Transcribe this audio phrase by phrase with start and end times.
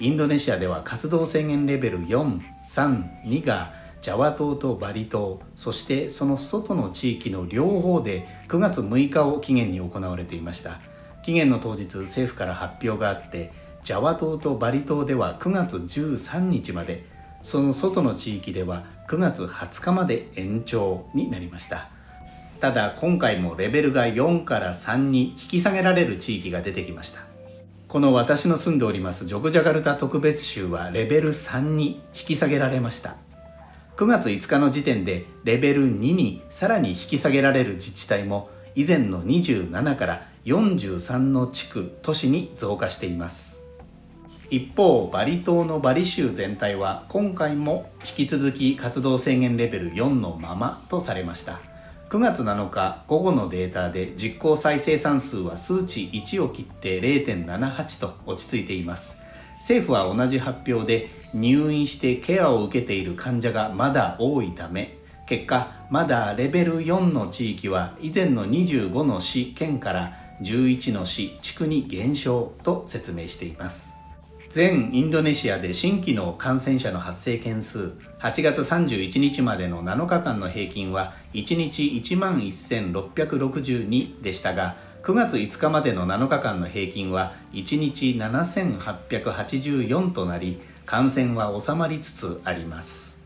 [0.00, 10.80] インドネシアでは活動制限レベル432がジャワ島とバリ島そしてその外の地域の両方で9月6日を期限に行われていました。
[11.22, 17.04] 期限の当日政府から発表があってジャワ島とバリ島では9月13日まで
[17.42, 21.90] その外の地域では9月20日まで延長になりました。
[22.58, 27.20] ただ今回もレベルが4から3に引き下げられる地域が出てきました。
[27.90, 33.16] この私の住んでおりますジョグジャカルタ特別州はレベル3に引き下げられました。
[33.96, 43.64] 9月5日の時点でレベル2にさらに引き下げられる自治体も以前の27から43の地区都市に増加しています。
[44.50, 51.69] 一方バリ島のバリ州全体は今回も引き続き活動制限レベル4のままとされました。
[52.10, 59.22] 9月7日午後のデータで実効再生産数は数値1を切って0.78と落ち着いています。
[59.60, 64.96] 政府は同じ発表で入院してケアを受けている患者がまだ多いため
[65.28, 73.99] 結果まだレベル4の地域は以前の25の市県から11の市地区に減少と説明しています。
[74.50, 93.22] 全インドネシアで新規の感染者の発生件数8月31日までの7日間の平均は1日1万1662でしたが9月5日までの7日間の平均は1日7884となり感染は収まりつつあります。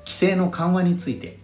[0.00, 1.38] 規制の緩和について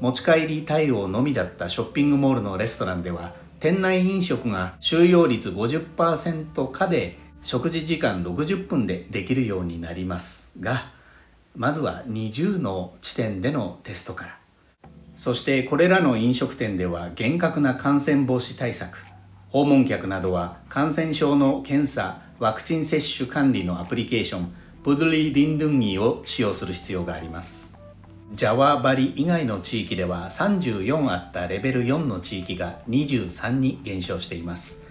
[0.00, 10.90] 持ち帰り対応のみだったショッピングモールのレストランでは店内飲食が収容率50%下で食事時間60分でできるようになりますが
[11.56, 14.38] まずは20の地点でのテストから。
[15.16, 19.04] そしてこれらの飲食店では厳格な感染防止対策
[19.48, 27.76] 訪問客などは感染症の検査ワクチン接種管理のアプリケーションプドリ・リンドゥンギーを使用する必要があります。
[28.34, 34.87] ジャワバリ以外の地域では34あったレベル4の地域が23に減少しています。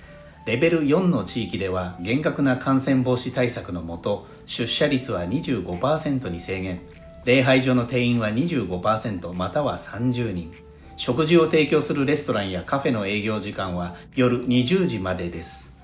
[0.47, 6.79] レベル4の地域では厳格な感染防止対策のもと出社率は25%に制限。
[7.25, 10.53] 礼拝所の定員は25%または30人。
[10.95, 15.77] 食事を提供するレストランやカフェの営業時間は夜20時までです。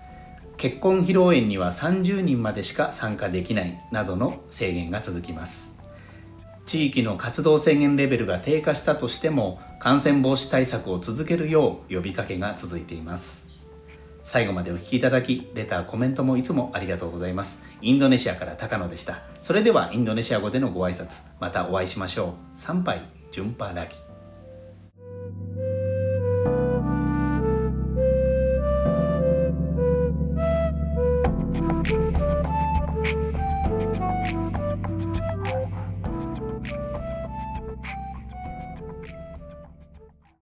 [0.55, 5.77] 結婚披露宴には30人までしか参加できないなどの制限が続きます。
[6.65, 13.52] 地域の活動制限レベルが低下したとしても感染防止対策を続けるよう呼びかけが続いています。
[14.25, 17.63] 最後までお聴きいただき、レター、コメントもいつもありがとうございます。
[17.81, 19.21] インドネシアから高野でした。
[19.41, 22.59] それではインドネシア語でのご挨拶、またお会いしましょう。
[22.59, 23.01] 参拝、
[23.31, 24.02] 順波ラギ。